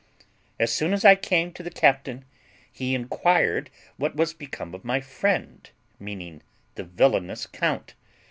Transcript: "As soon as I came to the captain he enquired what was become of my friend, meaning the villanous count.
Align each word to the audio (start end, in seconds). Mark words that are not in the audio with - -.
"As 0.59 0.73
soon 0.73 0.93
as 0.93 1.05
I 1.05 1.13
came 1.13 1.53
to 1.53 1.61
the 1.61 1.69
captain 1.69 2.25
he 2.73 2.95
enquired 2.95 3.69
what 3.97 4.15
was 4.15 4.33
become 4.33 4.73
of 4.73 4.83
my 4.83 4.99
friend, 4.99 5.69
meaning 5.99 6.41
the 6.73 6.83
villanous 6.85 7.45
count. 7.45 7.93